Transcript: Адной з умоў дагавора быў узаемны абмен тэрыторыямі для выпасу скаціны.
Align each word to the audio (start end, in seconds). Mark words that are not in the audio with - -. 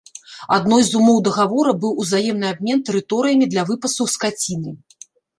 Адной 0.55 0.83
з 0.85 0.93
умоў 0.99 1.17
дагавора 1.25 1.73
быў 1.83 1.91
узаемны 2.03 2.47
абмен 2.53 2.81
тэрыторыямі 2.87 3.45
для 3.51 3.63
выпасу 3.73 4.07
скаціны. 4.15 4.73